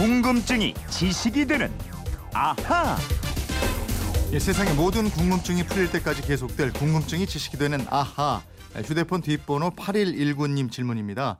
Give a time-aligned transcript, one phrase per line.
[0.00, 1.70] 궁금증이 지식이 되는
[2.32, 2.96] 아하.
[4.32, 8.40] 예, 세상의 모든 궁금증이 풀릴 때까지 계속될 궁금증이 지식이 되는 아하.
[8.76, 11.36] 예, 휴대폰 뒷번호 8119님 질문입니다.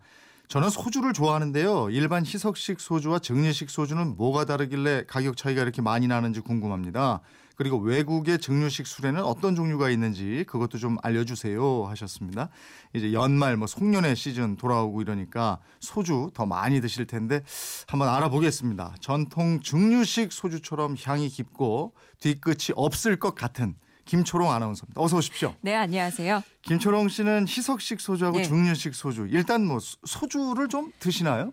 [0.48, 1.88] 저는 소주를 좋아하는데요.
[1.88, 7.20] 일반 희석식 소주와 증류식 소주는 뭐가 다르길래 가격 차이가 이렇게 많이 나는지 궁금합니다.
[7.60, 12.48] 그리고 외국의 증류식 술에는 어떤 종류가 있는지 그것도 좀 알려주세요 하셨습니다.
[12.94, 17.42] 이제 연말 뭐 송년회 시즌 돌아오고 이러니까 소주 더 많이 드실 텐데
[17.86, 18.94] 한번 알아보겠습니다.
[19.00, 23.74] 전통 증류식 소주처럼 향이 깊고 뒤끝이 없을 것 같은
[24.06, 24.98] 김초롱 아나운서입니다.
[24.98, 25.54] 어서 오십시오.
[25.60, 26.42] 네, 안녕하세요.
[26.62, 28.44] 김초롱 씨는 희석식 소주하고 네.
[28.44, 29.26] 증류식 소주.
[29.30, 31.52] 일단 뭐 소- 소주를 좀 드시나요?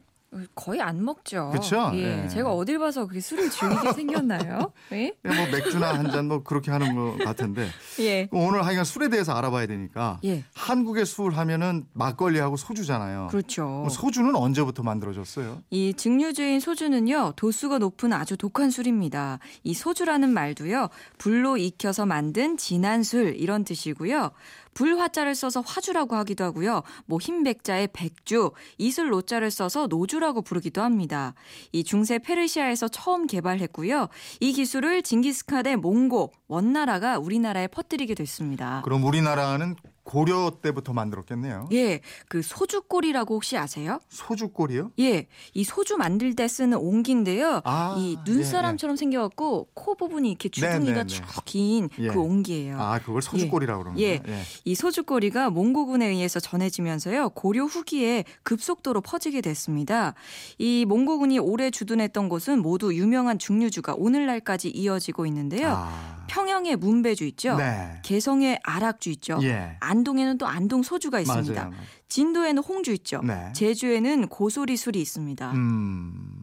[0.55, 1.51] 거의 안 먹죠.
[1.53, 1.91] 그쵸?
[1.95, 2.27] 예, 예.
[2.27, 4.71] 제가 어딜 봐서 그렇게 술을 즐기게 생겼나요?
[4.93, 5.13] 예?
[5.21, 7.67] 그냥 뭐 맥주나 한 잔 뭐 그렇게 하는 것 같은데
[7.99, 8.27] 예.
[8.31, 10.43] 오늘 하여간 술에 대해서 알아봐야 되니까 예.
[10.53, 13.27] 한국의 술 하면은 막걸리하고 소주잖아요.
[13.31, 13.65] 그렇죠.
[13.65, 15.61] 뭐 소주는 언제부터 만들어졌어요?
[15.69, 19.39] 이 증류주인 소주는요, 도수가 높은 아주 독한 술입니다.
[19.63, 24.31] 이 소주라는 말도요, 불로 익혀서 만든 진한 술, 이런 뜻이고요.
[24.73, 26.83] 불화자를 써서 화주라고 하기도 하고요.
[27.07, 31.33] 뭐 흰백자의 백주, 이슬 노자를 써서 노주라고 부르기도 합니다.
[31.71, 34.07] 이 중세 페르시아에서 처음 개발했고요.
[34.39, 38.81] 이 기술을 징기스칸의 몽고, 원나라가 우리나라에 퍼뜨리게 됐습니다.
[38.83, 39.75] 그럼 우리나라는
[40.07, 41.67] 고려 때부터 만들었겠네요.
[41.73, 43.99] 예, 그 소주골이라고 혹시 아세요?
[44.07, 44.91] 소주골이요?
[45.01, 47.59] 예, 이 소주 만들 때 쓰는 옹기인데요.
[47.65, 51.07] 아, 이 눈사람처럼 생겨갖고 코 부분이 이렇게 주둥이가 네, 네, 네.
[51.07, 52.07] 쭉긴그 예.
[52.07, 52.79] 옹기예요.
[52.79, 54.19] 아, 그걸 소주골이라고 그러는 예.
[54.19, 54.41] 거예요.
[54.63, 60.13] 이 소주꼬리가 몽고군에 의해서 전해지면서요 고려 후기에 급속도로 퍼지게 됐습니다.
[60.57, 65.73] 이 몽고군이 오래 주둔했던 곳은 모두 유명한 중류주가 오늘날까지 이어지고 있는데요.
[65.75, 66.16] 아.
[66.27, 67.57] 평양의 문배주 있죠.
[67.57, 67.99] 네.
[68.03, 69.39] 개성의 아락주 있죠.
[69.43, 69.77] 예.
[69.79, 71.63] 안동에는 또 안동 소주가 있습니다.
[71.69, 71.73] 맞아요.
[72.09, 73.21] 진도에는 홍주 있죠.
[73.23, 73.51] 네.
[73.53, 75.51] 제주에는 고소리 술이 있습니다.
[75.51, 76.36] 음.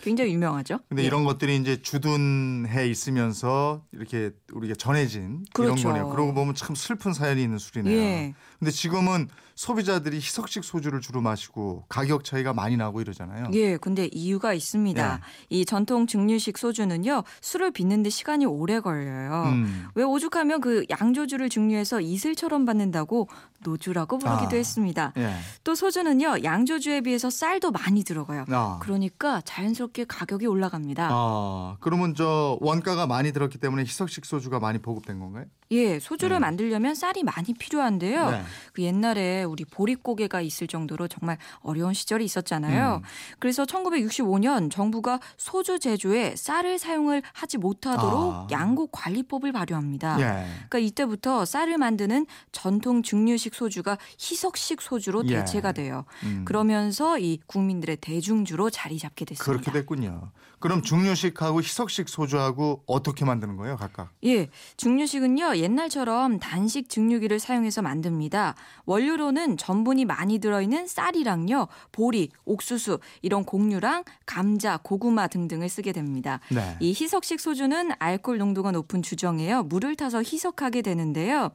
[0.00, 0.78] 굉장히 유명하죠.
[0.88, 1.06] 근데 예.
[1.06, 5.80] 이런 것들이 이제 주둔해 있으면서 이렇게 우리가 전해진 그렇죠.
[5.80, 6.10] 이런 거네요.
[6.10, 7.96] 그러고 보면 참 슬픈 사연이 있는 술이네요.
[7.96, 8.34] 예.
[8.58, 13.46] 근데 지금은 소비자들이 희석식 소주를 주로 마시고 가격 차이가 많이 나고 이러잖아요.
[13.54, 15.20] 예, 근데 이유가 있습니다.
[15.48, 19.44] 이 전통 증류식 소주는요, 술을 빚는 데 시간이 오래 걸려요.
[19.46, 19.86] 음.
[19.94, 23.28] 왜 오죽하면 그 양조주를 증류해서 이슬처럼 받는다고
[23.60, 24.58] 노주라고 부르기도 아.
[24.58, 25.12] 했습니다.
[25.16, 25.34] 예.
[25.64, 28.44] 또 소주는요, 양조주에 비해서 쌀도 많이 들어가요.
[28.50, 28.78] 아.
[28.82, 31.08] 그러니까 자연스럽게 가격이 올라갑니다.
[31.10, 35.46] 아, 그러면 저 원가가 많이 들었기 때문에 희석식 소주가 많이 보급된 건가요?
[35.72, 36.42] 예, 소주를 음.
[36.42, 38.30] 만들려면 쌀이 많이 필요한데요.
[38.30, 38.42] 네.
[38.72, 43.02] 그 옛날에 우리 보릿고개가 있을 정도로 정말 어려운 시절이 있었잖아요.
[43.02, 43.36] 음.
[43.38, 48.46] 그래서 1965년 정부가 소주 제조에 쌀을 사용을 하지 못하도록 아.
[48.50, 50.20] 양곡 관리법을 발효합니다.
[50.20, 50.46] 예.
[50.68, 55.36] 그러니까 이때부터 쌀을 만드는 전통 증류식 소주가 희석식 소주로 예.
[55.36, 56.04] 대체가 돼요.
[56.22, 56.44] 음.
[56.44, 59.44] 그러면서 이 국민들의 대중주로 자리 잡게 됐습니다.
[59.76, 60.30] 됐군요.
[60.58, 64.10] 그럼 중류식하고 희석식 소주하고 어떻게 만드는 거예요, 각각?
[64.24, 68.54] 예, 증류식은요 옛날처럼 단식 증류기를 사용해서 만듭니다.
[68.86, 76.40] 원료로는 전분이 많이 들어있는 쌀이랑요 보리, 옥수수 이런 곡류랑 감자, 고구마 등등을 쓰게 됩니다.
[76.50, 76.76] 네.
[76.80, 81.50] 이 희석식 소주는 알코올 농도가 높은 주정에요 물을 타서 희석하게 되는데요.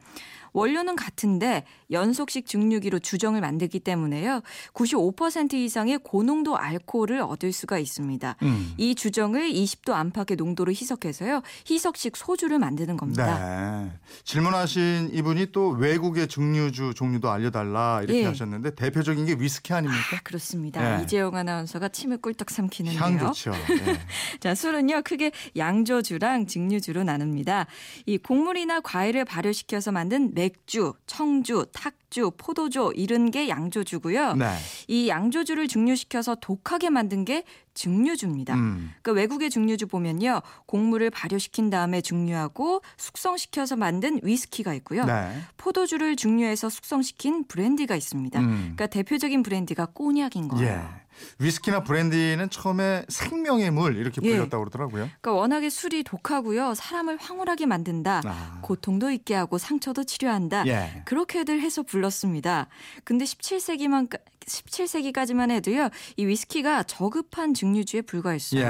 [0.52, 4.40] 원료는 같은데 연속식 증류기로 주정을 만들기 때문에요.
[4.74, 8.36] 95% 이상의 고농도 알코올을 얻을 수가 있습니다.
[8.42, 8.74] 음.
[8.76, 11.42] 이 주정을 20도 안팎의 농도로 희석해서요.
[11.68, 13.38] 희석식 소주를 만드는 겁니다.
[13.38, 13.92] 네.
[14.24, 18.24] 질문하신 이분이 또 외국의 증류주 종류도 알려달라 이렇게 예.
[18.26, 20.16] 하셨는데 대표적인 게 위스키 아닙니까?
[20.16, 20.98] 아, 그렇습니다.
[20.98, 21.04] 네.
[21.04, 23.02] 이재용 아나운서가 침을 꿀떡 삼키는데요.
[23.02, 23.52] 향 좋죠.
[23.52, 23.98] 예.
[24.40, 27.66] 자, 술은요, 크게 양조주랑 증류주로 나눕니다.
[28.06, 34.34] 이 곡물이나 과일을 발효시켜서 만든 맥주, 청주, 탁주, 포도주 이런 게 양조주고요.
[34.34, 34.56] 네.
[34.88, 37.44] 이 양조주를 증류시켜서 독하게 만든 게
[37.74, 38.54] 증류주입니다.
[38.54, 38.90] 음.
[39.02, 40.42] 그 외국의 증류주 보면요.
[40.66, 45.04] 곡물을 발효시킨 다음에 증류하고 숙성시켜서 만든 위스키가 있고요.
[45.04, 45.30] 네.
[45.58, 48.40] 포도주를 증류해서 숙성시킨 브랜디가 있습니다.
[48.40, 48.56] 음.
[48.74, 50.68] 그러니까 대표적인 브랜디가 꼬냑인 거예요.
[50.68, 51.01] 예.
[51.38, 54.30] 위스키나 브랜디는 처음에 생명의 물 이렇게 예.
[54.30, 55.08] 불렸다고 그러더라고요.
[55.20, 56.74] 그러니까 워낙에 술이 독하고요.
[56.74, 58.22] 사람을 황홀하게 만든다.
[58.24, 58.58] 아.
[58.62, 60.66] 고통도 있게 하고 상처도 치료한다.
[60.66, 61.02] 예.
[61.04, 62.68] 그렇게들 해서 불렀습니다.
[63.04, 64.08] 근데 17세기만
[64.42, 65.88] 17세기까지만 해도요.
[66.16, 68.60] 이 위스키가 저급한 증류주에 불과했어요.
[68.60, 68.64] 예.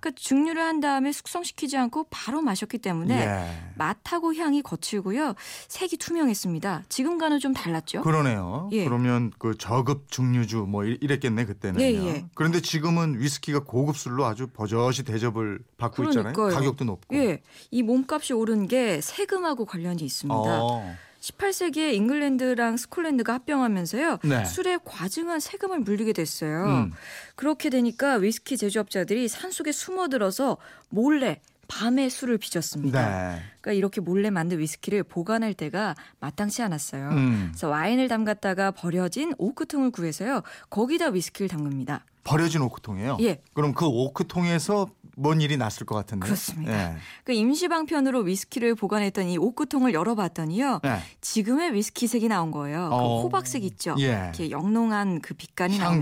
[0.00, 3.72] 그러니까 증류를 한 다음에 숙성시키지 않고 바로 마셨기 때문에 예.
[3.76, 5.34] 맛하고 향이 거칠고요.
[5.68, 6.84] 색이 투명했습니다.
[6.88, 8.02] 지금과는 좀 달랐죠?
[8.02, 8.68] 그러네요.
[8.72, 8.84] 예.
[8.84, 11.82] 그러면 그 저급 증류주 뭐 이- 이랬겠네 그때 는요.
[11.82, 12.24] 예, 예.
[12.34, 16.32] 그런데 지금은 위스키가 고급 술로 아주 버젓이 대접을 받고 있잖아요.
[16.32, 16.58] 그러니까요.
[16.58, 17.16] 가격도 높고.
[17.16, 17.42] 예.
[17.70, 20.34] 이 몸값이 오른 게 세금하고 관련이 있습니다.
[20.36, 20.96] 어.
[21.20, 24.18] 18세기에 잉글랜드랑 스콜랜드가 합병하면서요.
[24.24, 24.44] 네.
[24.44, 26.64] 술에 과증한 세금을 물리게 됐어요.
[26.66, 26.92] 음.
[27.34, 30.58] 그렇게 되니까 위스키 제조업자들이 산속에 숨어들어서
[30.90, 33.00] 몰래 밤에 술을 빚었습니다.
[33.00, 33.42] 네.
[33.60, 37.08] 그러니까 이렇게 몰래 만든 위스키를 보관할 때가 마땅치 않았어요.
[37.10, 37.48] 음.
[37.50, 40.42] 그래서 와인을 담갔다가 버려진 오크통을 구해서요.
[40.70, 42.04] 거기다 위스키를 담급니다.
[42.24, 43.18] 버려진 오크통이에요.
[43.20, 43.40] 예.
[43.52, 46.24] 그럼 그 오크통에서 뭔 일이 났을 것 같은데.
[46.24, 46.72] 그렇습니다.
[46.72, 46.96] 예.
[47.24, 50.80] 그 임시 방편으로 위스키를 보관했던 이 오크통을 열어봤더니요.
[50.82, 50.98] 네.
[51.20, 52.88] 지금의 위스키색이 나온 거예요.
[52.92, 53.16] 어.
[53.16, 53.94] 그 호박색 있죠.
[53.98, 54.04] 예.
[54.06, 55.94] 이렇게 영롱한 그 빛깔이 나고.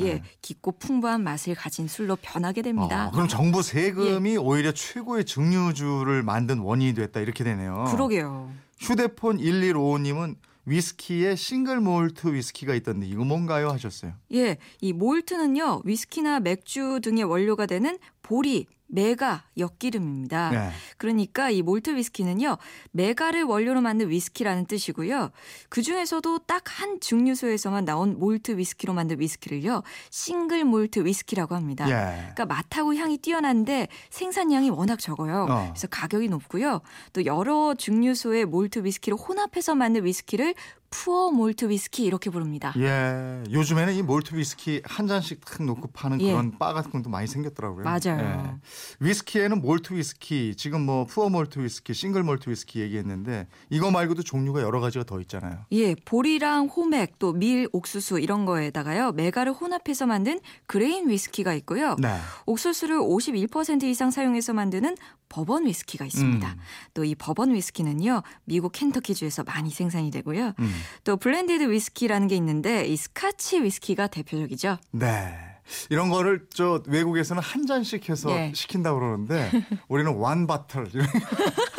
[0.00, 0.22] 예, 예.
[0.42, 3.08] 깊고 풍부한 맛을 가진 술로 변하게 됩니다.
[3.08, 4.36] 어, 그럼 정부 세금이 예.
[4.36, 7.84] 오히려 최고의 증류주를 만든 원인이 됐다 이렇게 되네요.
[7.90, 8.50] 그러게요.
[8.78, 10.36] 휴대폰 1155님은
[10.66, 14.14] 위스키에 싱글 몰트 위스키가 있던데 이거 뭔가요 하셨어요.
[14.34, 20.50] 예, 이 몰트는요 위스키나 맥주 등의 원료가 되는 보리, 맥아, 엿기름입니다.
[20.50, 20.70] 네.
[20.96, 22.56] 그러니까 이 몰트 위스키는요
[22.92, 25.30] 맥아를 원료로 만든 위스키라는 뜻이고요.
[25.68, 31.86] 그 중에서도 딱 한 증류소에서만 나온 몰트 위스키로 만든 위스키를요 싱글 몰트 위스키라고 합니다.
[31.88, 32.32] 예.
[32.34, 35.46] 그러니까 맛하고 향이 뛰어난데 생산량이 워낙 적어요.
[35.48, 35.68] 어.
[35.68, 36.80] 그래서 가격이 높고요.
[37.12, 40.54] 또 여러 증류소의 몰트 위스키를 혼합해서 만든 위스키를
[40.90, 42.72] 퓨어 몰트 위스키 이렇게 부릅니다.
[42.78, 43.42] 예.
[43.50, 46.30] 요즘에는 이 몰트 위스키 한 잔씩 탁 놓고 파는 예.
[46.30, 47.84] 그런 바 같은 것도 많이 생겼더라고요.
[47.84, 48.15] 맞아요.
[48.20, 48.56] 예.
[49.00, 54.62] 위스키에는 몰트 위스키, 지금 뭐 퓨어 몰트 위스키, 싱글 몰트 위스키 얘기했는데 이거 말고도 종류가
[54.62, 55.64] 여러 가지가 더 있잖아요.
[55.72, 59.12] 예, 보리랑 호맥 또 밀, 옥수수 이런 거에다가요.
[59.12, 61.96] 맥아를 혼합해서 만든 그레인 위스키가 있고요.
[61.98, 62.18] 네.
[62.46, 64.96] 옥수수를 51% 이상 사용해서 만드는
[65.28, 66.48] 버번 위스키가 있습니다.
[66.48, 66.58] 음.
[66.94, 68.22] 또 이 버번 위스키는요.
[68.44, 70.52] 미국 켄터키주에서 많이 생산이 되고요.
[70.58, 70.74] 음.
[71.04, 74.78] 또 블렌디드 위스키라는 게 있는데 이 스카치 위스키가 대표적이죠.
[74.92, 75.55] 네.
[75.90, 78.52] 이런 거를 저 외국에서는 한 잔씩 해서 예.
[78.54, 79.50] 시킨다고 그러는데
[79.88, 80.86] 우리는 one bottle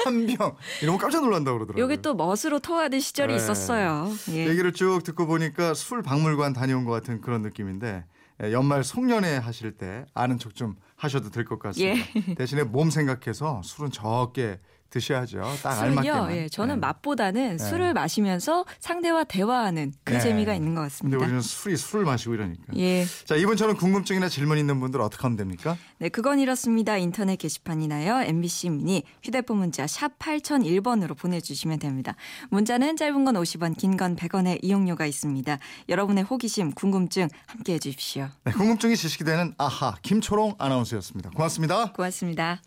[0.04, 1.84] 한병 이러면 깜짝 놀란다고 그러더라고요.
[1.84, 3.38] 요게 또 멋으로 통하던 시절이 네.
[3.38, 4.12] 있었어요.
[4.32, 4.48] 예.
[4.48, 8.06] 얘기를 쭉 듣고 보니까 술 박물관 다녀온 것 같은 그런 느낌인데
[8.44, 12.06] 예, 연말 송년회 하실 때 아는 척 좀 하셔도 될 것 같습니다.
[12.16, 12.34] 예.
[12.36, 15.42] 대신에 몸 생각해서 술은 적게 드셔야죠.
[15.64, 16.32] 딱 알맞게만.
[16.36, 16.80] 예, 저는 네.
[16.80, 17.64] 맛보다는 네.
[17.64, 20.20] 술을 마시면서 상대와 대화하는 그 네.
[20.20, 21.18] 재미가 있는 것 근데 같습니다.
[21.18, 22.64] 우리는 술이 술을 마시고 이러니까.
[22.78, 23.06] 예.
[23.26, 25.78] 자 이번처럼 궁금증이나 질문 있는 분들 어떻게 하면 됩니까?
[26.00, 26.98] 네, 그건 이렇습니다.
[26.98, 28.22] 인터넷 게시판이나요.
[28.22, 32.16] MBC 미니 휴대폰 문자 샵 8001번으로 보내주시면 됩니다.
[32.50, 35.58] 문자는 짧은 건 50원, 긴 건 100원의 이용료가 있습니다.
[35.90, 38.30] 여러분의 호기심, 궁금증 함께해 주십시오.
[38.44, 41.32] 네, 궁금증이 지식이 되는 아하 김초롱 아나운서였습니다.
[41.32, 41.92] 고맙습니다.
[41.94, 42.62] 고맙습니다.